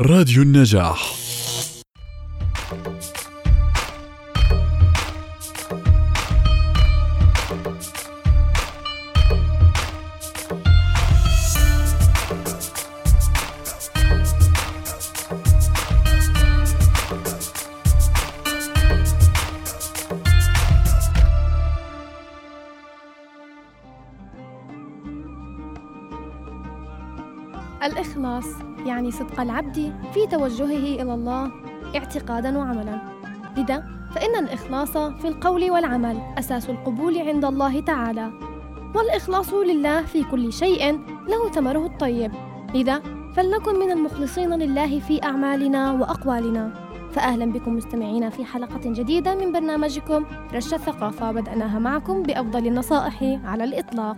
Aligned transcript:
راديو 0.00 0.42
النجاح. 0.42 1.23
الإخلاص 28.14 28.46
يعني 28.86 29.10
صدق 29.10 29.40
العبد 29.40 29.92
في 30.12 30.26
توجهه 30.26 31.02
إلى 31.02 31.14
الله 31.14 31.50
اعتقادا 31.96 32.58
وعملا. 32.58 32.98
لذا 33.56 33.84
فإن 34.14 34.44
الإخلاص 34.44 34.96
في 34.96 35.28
القول 35.28 35.70
والعمل 35.70 36.20
أساس 36.38 36.70
القبول 36.70 37.18
عند 37.18 37.44
الله 37.44 37.80
تعالى. 37.80 38.30
والإخلاص 38.94 39.52
لله 39.52 40.02
في 40.02 40.24
كل 40.24 40.52
شيء 40.52 41.00
له 41.28 41.50
ثمره 41.50 41.86
الطيب. 41.86 42.32
لذا 42.74 43.02
فلنكن 43.36 43.78
من 43.78 43.90
المخلصين 43.90 44.54
لله 44.54 45.00
في 45.00 45.22
أعمالنا 45.22 45.92
وأقوالنا. 45.92 46.74
فأهلا 47.10 47.52
بكم 47.52 47.76
مستمعينا 47.76 48.30
في 48.30 48.44
حلقة 48.44 48.80
جديدة 48.84 49.34
من 49.34 49.52
برنامجكم 49.52 50.24
رش 50.54 50.74
الثقافة. 50.74 51.32
بدأناها 51.32 51.78
معكم 51.78 52.22
بأفضل 52.22 52.66
النصائح 52.66 53.22
على 53.44 53.64
الإطلاق. 53.64 54.16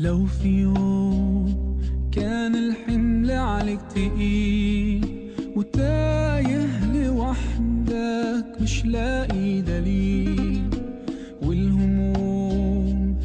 لو 0.00 0.26
في 0.26 0.48
يوم 0.48 1.76
كان 2.12 2.54
الحمل 2.54 3.30
عليك 3.30 3.80
تقيل 3.94 5.30
وتايه 5.56 6.92
لوحدك 6.94 8.60
مش 8.60 8.86
لاقي 8.86 9.60
دليل 9.60 10.62
والهموم 11.42 13.16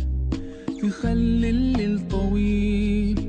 تخلي 0.81 1.49
الليل 1.49 1.99
طويل 2.09 3.19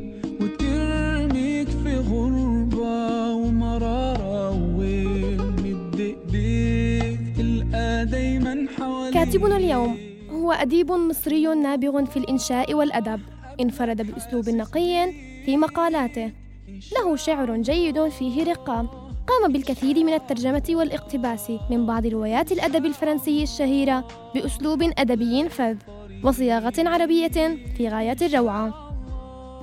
وترميك 0.41 1.69
في 1.69 1.97
غربة 1.97 3.33
ومرارة 3.35 4.51
ومد 4.51 6.01
ايديك 6.01 7.21
تلقى 7.37 8.07
دايما 8.07 8.67
حواليك. 8.79 9.15
كاتبنا 9.15 9.57
اليوم 9.57 9.97
هو 10.31 10.53
أديب 10.53 10.93
مصري 10.93 11.47
نابغ 11.55 12.05
في 12.05 12.17
الإنشاء 12.17 12.75
والأدب. 12.75 13.21
انفرد 13.61 14.03
بأسلوب 14.03 14.49
نقي 14.49 15.13
في 15.45 15.57
مقالاته. 15.57 16.33
له 16.69 17.17
شعر 17.17 17.57
جيد 17.57 18.09
فيه 18.09 18.45
رقة 18.45 19.07
قام 19.27 19.53
بالكثير 19.53 20.05
من 20.05 20.15
الترجمة 20.15 20.63
والاقتباس 20.71 21.53
من 21.71 21.87
بعض 21.87 22.07
روايات 22.07 22.53
الأدب 22.53 22.87
الفرنسي 22.87 23.43
الشهيرة 23.43 24.09
بأسلوب 24.35 24.83
أدبي 24.99 25.49
فذ 25.49 25.77
وصياغة 26.25 26.75
عربية 26.79 27.57
في 27.77 27.89
غاية 27.89 28.17
الروعة. 28.23 28.93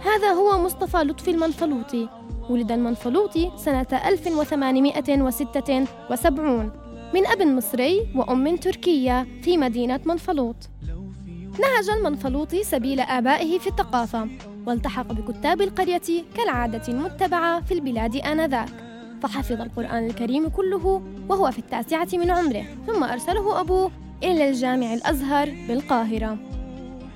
هذا 0.01 0.31
هو 0.31 0.63
مصطفى 0.63 0.97
لطفي 0.97 1.31
المنفلوطي. 1.31 2.09
ولد 2.49 2.71
المنفلوطي 2.71 3.51
سنة 3.55 3.87
1876 4.07 5.87
من 7.13 7.27
أب 7.27 7.41
مصري 7.41 8.07
وأم 8.15 8.55
تركية 8.55 9.27
في 9.41 9.57
مدينة 9.57 9.99
منفلوط. 10.05 10.55
نهج 11.59 11.89
المنفلوطي 11.97 12.63
سبيل 12.63 12.99
آبائه 12.99 13.59
في 13.59 13.67
الثقافة 13.67 14.27
والتحق 14.67 15.13
بكتاب 15.13 15.61
القرية 15.61 16.23
كالعادة 16.37 16.81
المتبعة 16.87 17.61
في 17.61 17.73
البلاد 17.73 18.15
آنذاك. 18.15 18.69
فحفظ 19.23 19.61
القرآن 19.61 20.05
الكريم 20.05 20.49
كله 20.49 21.01
وهو 21.29 21.51
في 21.51 21.59
التاسعة 21.59 22.07
من 22.13 22.31
عمره 22.31 22.63
ثم 22.87 23.03
أرسله 23.03 23.61
أبوه 23.61 23.91
إلى 24.23 24.49
الجامع 24.49 24.93
الأزهر 24.93 25.49
بالقاهرة. 25.67 26.37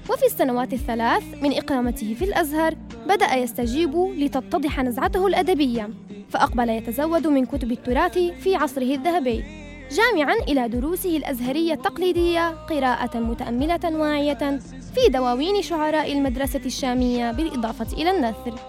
وفي 0.09 0.25
السنوات 0.25 0.73
الثلاث 0.73 1.23
من 1.41 1.53
إقامته 1.53 2.13
في 2.13 2.25
الأزهر 2.25 2.75
بدأ 3.07 3.35
يستجيب 3.35 3.95
لتتضح 4.17 4.79
نزعته 4.79 5.27
الأدبية 5.27 5.89
فأقبل 6.29 6.69
يتزود 6.69 7.27
من 7.27 7.45
كتب 7.45 7.71
التراث 7.71 8.17
في 8.17 8.55
عصره 8.55 8.95
الذهبي. 8.95 9.66
جامعا 9.91 10.33
إلى 10.33 10.67
دروسه 10.67 11.17
الأزهرية 11.17 11.73
التقليدية 11.73 12.49
قراءة 12.49 13.17
متأملة 13.17 13.79
واعية 13.83 14.59
في 14.95 15.09
دواوين 15.09 15.61
شعراء 15.61 16.13
المدرسة 16.13 16.61
الشامية 16.65 17.31
بالإضافة 17.31 17.97
إلى 17.97 18.11
النثر. 18.11 18.59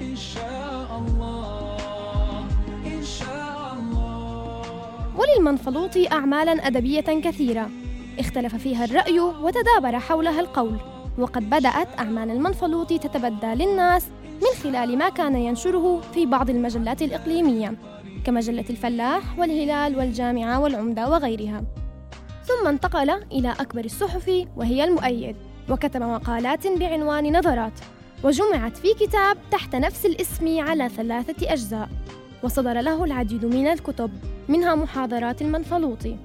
إن 0.00 0.16
شاء 0.16 1.02
الله 1.08 1.76
إن 2.86 3.02
شاء 3.02 3.76
الله 3.78 4.62
وللمنفلوط 5.18 6.12
أعمالا 6.12 6.52
أدبية 6.52 7.00
كثيرة. 7.00 7.70
اختلف 8.18 8.54
فيها 8.54 8.84
الرأي 8.84 9.20
وتدابر 9.20 9.98
حولها 9.98 10.40
القول. 10.40 10.76
وقد 11.18 11.50
بدأت 11.50 11.88
أعمال 11.98 12.30
المنفلوط 12.30 12.92
تتبدى 12.92 13.46
للناس 13.46 14.06
من 14.24 14.62
خلال 14.62 14.98
ما 14.98 15.08
كان 15.08 15.36
ينشره 15.36 16.00
في 16.14 16.26
بعض 16.26 16.50
المجلات 16.50 17.02
الإقليمية. 17.02 17.74
كمجلة 18.24 18.64
الفلاح 18.70 19.38
والهلال 19.38 19.96
والجامعة 19.96 20.60
والعمدة 20.60 21.08
وغيرها. 21.08 21.64
ثم 22.44 22.68
انتقل 22.68 23.10
إلى 23.10 23.50
أكبر 23.52 23.84
الصحف 23.84 24.46
وهي 24.56 24.84
المؤيد 24.84 25.36
وكتب 25.70 26.02
مقالات 26.02 26.66
بعنوان 26.66 27.38
نظرات 27.38 27.72
وجمعت 28.24 28.76
في 28.76 28.88
كتاب 29.00 29.36
تحت 29.50 29.76
نفس 29.76 30.06
الاسم 30.06 30.60
على 30.60 30.88
ثلاثة 30.88 31.52
أجزاء 31.52 31.88
وصدر 32.42 32.80
له 32.80 33.04
العديد 33.04 33.44
من 33.44 33.66
الكتب 33.66 34.10
منها 34.48 34.74
محاضرات 34.74 35.42
المنفلوطي. 35.42 36.16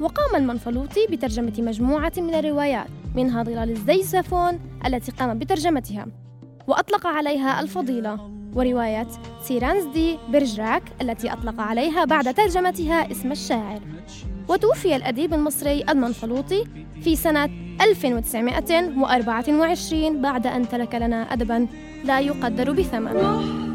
وقام 0.00 0.36
المنفلوطي 0.36 1.06
بترجمة 1.10 1.52
مجموعة 1.58 2.12
من 2.16 2.34
الروايات 2.34 2.86
منها 3.14 3.42
ظلال 3.42 3.70
الزيزفون 3.70 4.60
التي 4.86 5.12
قام 5.12 5.38
بترجمتها 5.38 6.06
وأطلق 6.68 7.06
عليها 7.06 7.60
الفضيلة. 7.60 8.30
ورواية 8.56 9.06
سيرانز 9.42 9.84
دي 9.84 10.18
برجراك 10.28 10.82
التي 11.02 11.32
أطلق 11.32 11.60
عليها 11.60 12.04
بعد 12.04 12.34
ترجمتها 12.34 13.10
اسم 13.10 13.32
الشاعر. 13.32 13.80
وتوفي 14.48 14.96
الأديب 14.96 15.34
المصري 15.34 15.84
المنفلوطي 15.88 16.64
في 17.02 17.16
سنة 17.16 17.50
1924 17.80 20.22
بعد 20.22 20.46
أن 20.46 20.68
ترك 20.68 20.94
لنا 20.94 21.32
أدبا 21.32 21.66
لا 22.04 22.20
يقدر 22.20 22.72
بثمن. 22.72 23.65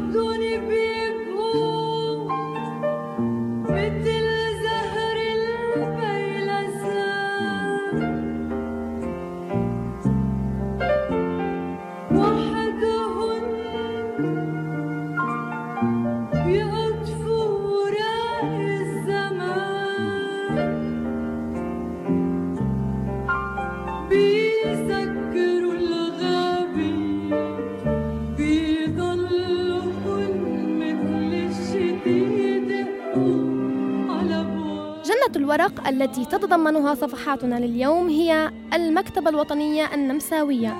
الورقة 35.42 35.88
التي 35.88 36.24
تتضمنها 36.24 36.94
صفحاتنا 36.94 37.54
لليوم 37.54 38.08
هي 38.08 38.50
المكتبة 38.74 39.30
الوطنية 39.30 39.94
النمساوية 39.94 40.76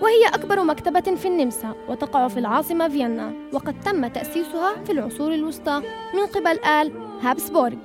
وهي 0.00 0.26
أكبر 0.34 0.64
مكتبة 0.64 1.00
في 1.00 1.28
النمسا 1.28 1.74
وتقع 1.88 2.28
في 2.28 2.38
العاصمة 2.38 2.88
فيينا 2.88 3.32
وقد 3.52 3.80
تم 3.80 4.06
تأسيسها 4.06 4.84
في 4.84 4.92
العصور 4.92 5.34
الوسطى 5.34 5.82
من 6.14 6.26
قبل 6.34 6.64
آل 6.64 6.92
هابسبورغ. 7.22 7.76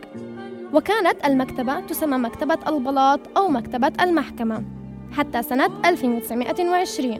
وكانت 0.73 1.25
المكتبة 1.25 1.79
تسمى 1.79 2.17
مكتبة 2.17 2.57
البلاط 2.67 3.19
أو 3.37 3.47
مكتبة 3.47 3.91
المحكمة 4.01 4.63
حتى 5.11 5.43
سنة 5.43 5.69
1920 5.85 7.19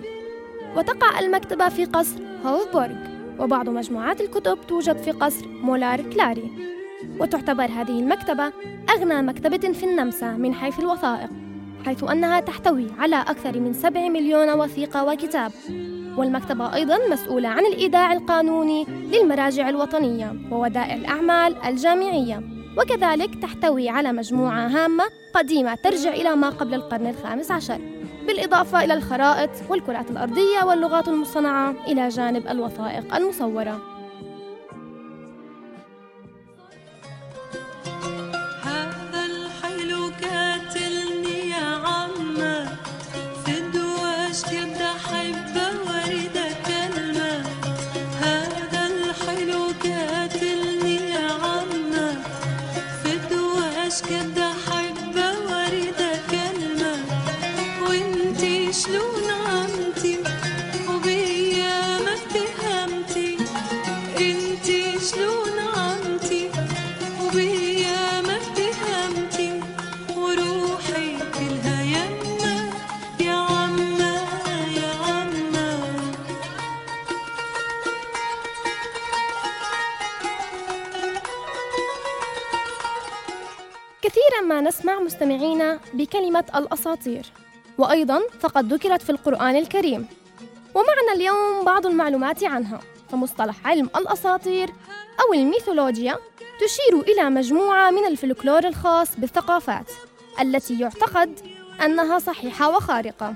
وتقع 0.77 1.19
المكتبة 1.19 1.69
في 1.69 1.85
قصر 1.85 2.19
هوفبورغ 2.45 2.95
وبعض 3.39 3.69
مجموعات 3.69 4.21
الكتب 4.21 4.57
توجد 4.67 4.97
في 4.97 5.11
قصر 5.11 5.47
مولارد 5.47 6.01
كلاري. 6.01 6.72
وتعتبر 7.19 7.65
هذه 7.65 7.99
المكتبة 7.99 8.51
أغنى 8.89 9.21
مكتبة 9.21 9.71
في 9.73 9.83
النمسا 9.83 10.31
من 10.31 10.53
حيث 10.53 10.79
الوثائق 10.79 11.29
حيث 11.85 12.03
أنها 12.03 12.39
تحتوي 12.39 12.87
على 12.99 13.15
أكثر 13.15 13.59
من 13.59 13.73
7 13.73 14.09
مليون 14.09 14.49
وثيقة 14.49 15.05
وكتاب 15.05 15.51
والمكتبة 16.17 16.73
أيضا 16.73 16.97
مسؤولة 17.11 17.49
عن 17.49 17.65
الإيداع 17.65 18.13
القانوني 18.13 18.85
للمراجع 18.85 19.69
الوطنية 19.69 20.33
وودائع 20.51 20.95
الأعمال 20.95 21.55
الجامعية 21.65 22.41
وكذلك 22.77 23.35
تحتوي 23.41 23.89
على 23.89 24.11
مجموعة 24.11 24.67
هامة 24.67 25.03
قديمة 25.33 25.75
ترجع 25.75 26.13
إلى 26.13 26.35
ما 26.35 26.49
قبل 26.49 26.73
القرن 26.73 27.07
الخامس 27.07 27.51
عشر 27.51 27.79
بالإضافة 28.27 28.83
إلى 28.83 28.93
الخرائط 28.93 29.49
والكرات 29.69 30.11
الأرضية 30.11 30.63
واللغات 30.63 31.07
المصطنعة 31.07 31.75
إلى 31.87 32.09
جانب 32.09 32.47
الوثائق 32.47 33.15
المصورة. 33.15 33.92
كثيرا 84.03 84.41
ما 84.47 84.61
نسمع 84.61 84.99
مستمعينا 84.99 85.79
بكلمة 85.93 86.43
الأساطير 86.55 87.25
وأيضا 87.77 88.21
فقد 88.39 88.73
ذكرت 88.73 89.01
في 89.01 89.09
القرآن 89.09 89.55
الكريم. 89.55 90.07
ومعنا 90.75 91.13
اليوم 91.15 91.65
بعض 91.65 91.87
المعلومات 91.87 92.43
عنها 92.43 92.79
فمصطلح 93.11 93.67
علم 93.67 93.89
الأساطير 93.95 94.69
أو 95.21 95.33
الميثولوجيا 95.33 96.17
تشير 96.61 97.01
إلى 97.01 97.29
مجموعة 97.29 97.91
من 97.91 98.05
الفلكلور 98.05 98.67
الخاص 98.67 99.07
بالثقافات 99.17 99.91
التي 100.41 100.79
يعتقد 100.79 101.39
أنها 101.85 102.19
صحيحة 102.19 102.69
وخارقة. 102.69 103.35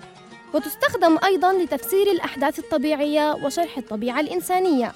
وتستخدم 0.53 1.17
أيضا 1.23 1.53
لتفسير 1.53 2.11
الأحداث 2.11 2.59
الطبيعية 2.59 3.33
وشرح 3.43 3.77
الطبيعة 3.77 4.19
الإنسانية. 4.19 4.91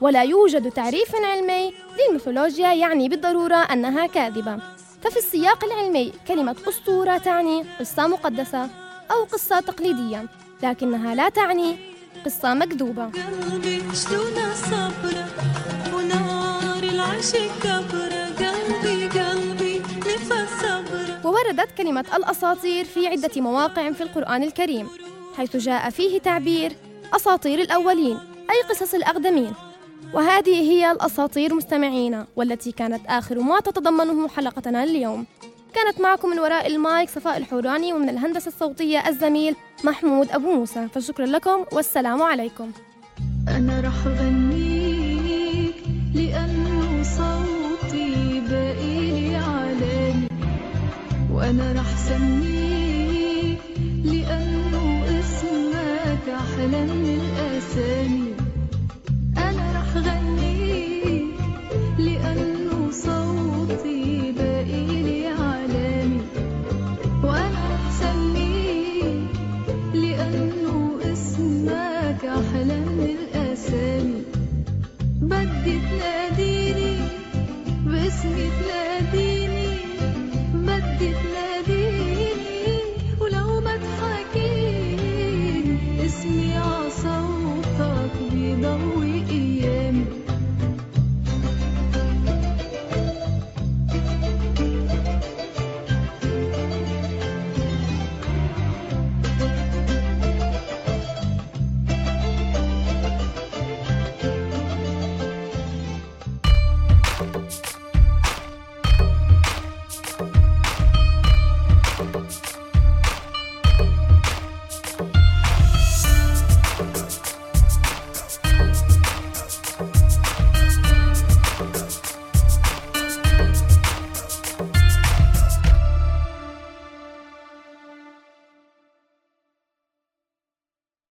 ولا 0.00 0.22
يوجد 0.22 0.70
تعريف 0.70 1.14
علمي 1.14 1.74
للميثولوجيا 1.98 2.72
يعني 2.74 3.08
بالضرورة 3.08 3.56
أنها 3.56 4.06
كاذبة. 4.06 4.58
ففي 5.02 5.16
السياق 5.16 5.64
العلمي 5.64 6.12
كلمة 6.28 6.56
أسطورة 6.68 7.18
تعني 7.18 7.64
قصة 7.80 8.06
مقدسة 8.06 8.68
أو 9.10 9.24
قصة 9.24 9.60
تقليدية 9.60 10.26
لكنها 10.62 11.14
لا 11.14 11.28
تعني 11.28 11.76
قصة 12.24 12.54
مكذوبة. 12.54 13.04
قلبي 13.04 13.82
شلون 13.94 14.54
صبرة 14.54 15.26
ونار 15.94 16.82
العشق 16.82 17.50
كبرة 17.62 18.24
قلبي 18.38 19.08
قلبي 19.08 19.82
نفس 19.98 20.32
صبرة 20.62 21.26
ووردت 21.26 21.70
كلمة 21.78 22.04
الأساطير 22.14 22.84
في 22.84 23.06
عدة 23.06 23.40
مواقع 23.40 23.90
في 23.92 24.02
القرآن 24.02 24.42
الكريم 24.42 24.88
حيث 25.36 25.56
جاء 25.56 25.90
فيه 25.90 26.18
تعبير 26.18 26.72
أساطير 27.12 27.58
الأولين 27.58 28.18
أي 28.50 28.62
قصص 28.70 28.94
الأقدمين. 28.94 29.52
وهذه 30.14 30.60
هي 30.70 30.92
الأساطير 30.92 31.54
مستمعينا 31.54 32.26
والتي 32.36 32.72
كانت 32.72 33.06
آخر 33.06 33.38
ما 33.38 33.60
تتضمنه 33.60 34.28
حلقتنا 34.28 34.84
اليوم. 34.84 35.26
كانت 35.74 36.00
معكم 36.00 36.28
من 36.30 36.38
وراء 36.38 36.66
المايك 36.66 37.10
صفاء 37.10 37.36
الحوراني 37.36 37.92
ومن 37.92 38.08
الهندسة 38.08 38.48
الصوتية 38.48 39.08
الزميل 39.08 39.56
محمود 39.84 40.30
أبو 40.30 40.54
موسى. 40.54 40.88
فشكرا 40.94 41.26
لكم 41.26 41.64
والسلام 41.72 42.22
عليكم. 42.22 42.70
أنا 43.48 43.80
رح 43.80 44.06
غنيك 44.06 45.74
لأنه 46.14 47.02
صوتي 47.02 48.42
بقيلي 48.50 49.36
علاني 49.36 50.28
وأنا 51.32 51.72
رح 51.72 51.96
سميك 52.08 52.51